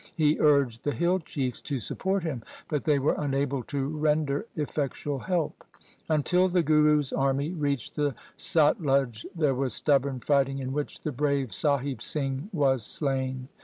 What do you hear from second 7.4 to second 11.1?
reached the Satluj there was stubborn fighting, in which